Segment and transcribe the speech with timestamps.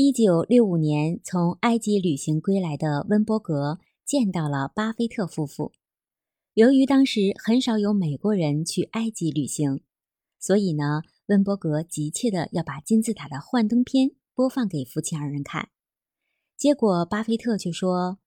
[0.00, 5.72] 一九六五年从埃及旅行归来的温伯格见到了巴菲特夫妇。
[6.54, 9.80] 由于当时很少有美国人去埃及旅行，
[10.38, 15.70] 所以呢，温伯格急切的要把金字塔的幻灯片播放给夫妻二人看。
[16.56, 18.20] 结果，巴菲特却说：“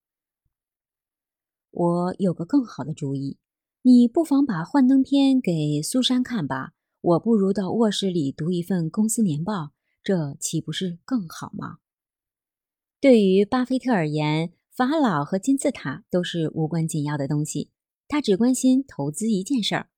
[1.71, 3.37] 我有个更好的主意，
[3.83, 6.73] 你不妨把幻灯片给苏珊看吧。
[6.99, 9.71] 我不如到卧室里读一份公司年报，
[10.03, 11.79] 这岂不是更好吗？”
[12.99, 17.71] 对于巴菲特而言，法老和金字塔都是无关紧要的东西。
[18.07, 19.89] 他只关心投资一件事儿。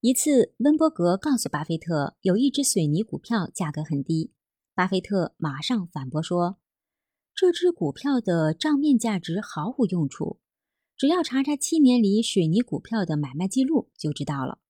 [0.00, 4.32] 一次，温伯格告诉巴菲特，有一只水泥股票价格很低。
[4.74, 6.58] 巴菲特马上反驳说
[7.34, 10.40] ：“这只股票的账面价值毫无用处，
[10.96, 14.60] 只要查查七年里水泥股票的买卖记录就知道了。”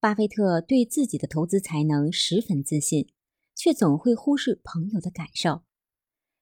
[0.00, 3.08] 巴菲特对自己的投资才能十分自信，
[3.60, 5.64] 却总会忽视朋友的感受。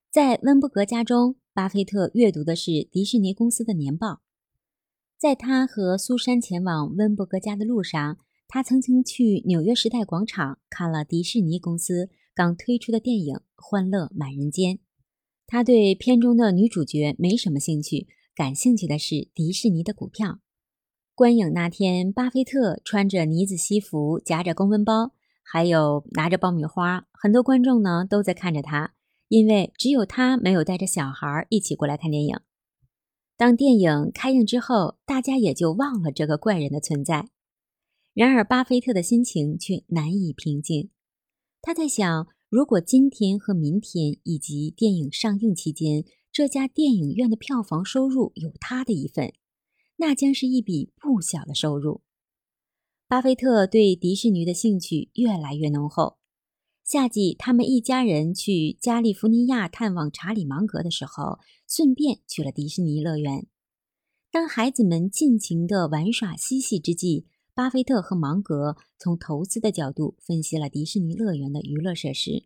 [0.09, 4.21] 在温伯格家中，巴菲特阅读的是迪士尼公司的年报。
[5.19, 14.77] 在他和苏珊前往温伯格家的路上，他曾经去纽约时代广场看了迪士尼公司刚推出的电影《欢乐满人间》。
[15.49, 20.39] 他对片中的女主角没什么兴趣，感兴趣的是迪士尼的股票。
[21.17, 25.15] 观影那天，巴菲特穿着呢子西服，夹着公文包，
[25.51, 27.07] 还有拿着爆米花。
[27.13, 28.95] 很多观众呢都在看着他，
[29.29, 32.37] 因为只有他没有带着小孩一起过来看电影。
[33.37, 37.29] 当电影开映之后，大家也就忘了这个怪人的存在。
[38.13, 40.91] 然而，巴菲特的心情却难以平静。
[41.63, 49.33] 他在想，如果今天和明天以及电影上映期间，这家电影院的票房收入有他的一份，
[49.97, 52.03] 那将是一笔不小的收入。
[53.11, 56.19] 巴菲特对迪士尼的兴趣越来越浓厚。
[56.85, 63.47] 夏季，他们一家人去加利福尼亚探望查理芒格的时候，顺便去了迪士尼乐园。
[64.31, 67.25] 当孩子们尽情的玩耍嬉戏之际，
[67.55, 72.45] 巴菲特和芒格从投资的角度分析了迪士尼乐园的娱乐设施。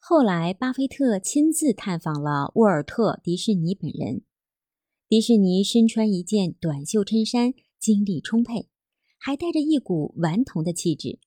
[0.00, 4.22] 后来，巴菲特亲自探访了沃尔特·迪士尼本人。
[5.08, 8.68] 迪士尼身穿一件短袖衬衫，精力充沛，
[9.18, 11.18] 还带着一股顽童的气质。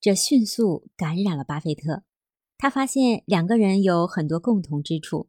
[0.00, 2.02] 这迅速感染了巴菲特，
[2.56, 5.28] 他发现两个人有很多共同之处。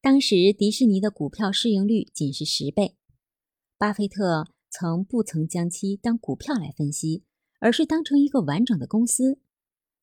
[0.00, 2.96] 当时迪士尼的股票市盈率仅是十倍，
[3.78, 7.24] 巴菲特曾不曾将其当股票来分析，
[7.60, 9.40] 而是当成一个完整的公司。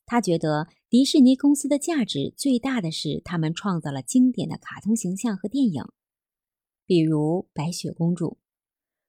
[0.06, 5.84] 他觉得迪士尼公司的价值最大的是他们创造了经典的卡通形象和电影，
[6.86, 8.38] 比如白雪公主。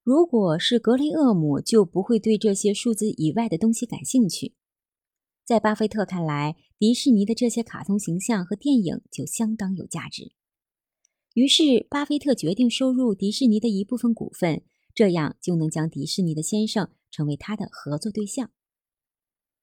[0.04, 4.54] 如果是格雷厄姆，就不会对这些数字以外的东西感兴趣。
[5.47, 10.32] 在巴菲特看来，迪士尼的这些卡通形象和电影就相当有价值。
[11.32, 14.62] 于是，巴菲特决定收入迪士尼的一部分股份，
[14.94, 18.50] 这样就能将迪士尼的先生成为他的合作对象。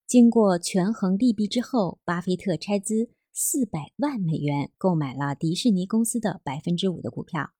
[0.07, 7.51] 经过权衡利弊之后，巴菲特拆资四百万美元购买了迪士尼公司的百分之五的股票。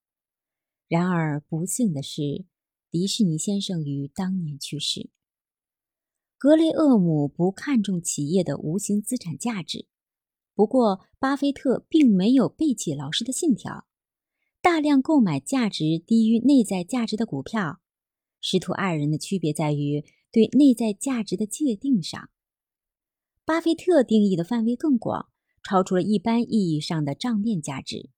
[0.88, 2.44] 然而，不幸的是，
[2.92, 5.08] 迪士尼先生于当年去世。
[6.36, 9.86] 格雷厄姆不看重企业的无形资产价值，
[10.54, 13.86] 不过巴菲特并没有背弃老师的信条，
[14.60, 17.80] 大量购买价值低于内在价值的股票。
[18.42, 22.28] 师徒二人的区别在于对内在价值的界定上。
[23.46, 25.30] 巴菲特定义的范围更广，
[25.64, 28.10] 超出了一般意义上的账面价值。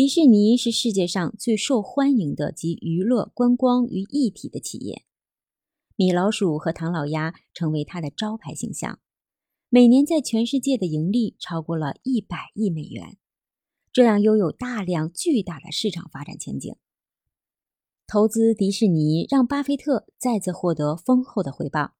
[0.00, 5.04] 迪士尼是世界上最受欢迎的集娱乐、观光于一体的企业。
[5.94, 8.98] 米老鼠和唐老鸭成为它的招牌形象，
[9.68, 13.18] 每年在全世界的盈利超过了一百亿美元，
[13.92, 16.74] 这样拥有大量巨大的市场发展前景。
[18.06, 21.92] 投资迪士尼让巴菲特再次获得丰厚的回报，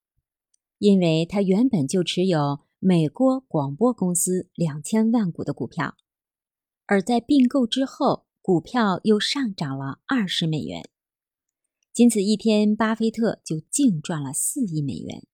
[0.78, 5.96] 因为他原本就持有美国广播公司两千万股的股票，
[6.90, 10.90] 而在并购之后，股票又上涨了二十美元。
[11.92, 15.24] 仅此一天，巴菲特就净赚了四亿美元，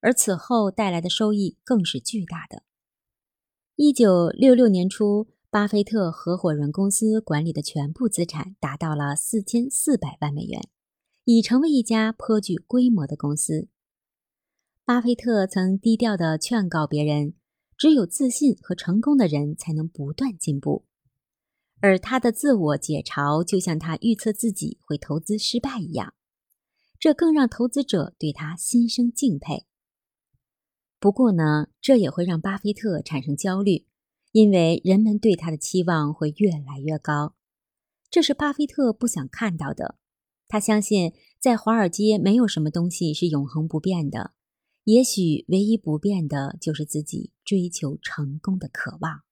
[0.00, 2.64] 而此后带来的收益更是巨大的。
[3.76, 10.68] 一九六六年初，巴菲特合伙人公司管理的全部资产达到了四千四百万美元，
[11.22, 13.68] 已成为一家颇具规模的公司。
[14.84, 17.34] 巴菲特曾低调地劝告别人
[17.76, 20.84] ：“只有自信和成功的人才能不断进步。”
[21.80, 26.14] 而他的自我解嘲，就像他预测自己会投资失败一样，
[26.98, 29.66] 这更让投资者对他心生敬佩。
[30.98, 33.86] 不过呢，这也会让巴菲特产生焦虑，
[34.32, 37.34] 因为人们对他的期望会越来越高。
[38.10, 39.98] 这是巴菲特不想看到的。
[40.48, 44.32] 他相信，在华尔街没有什么东西是永恒不变的，
[44.86, 49.25] 也许唯一不变的就是自己追求成功的渴望。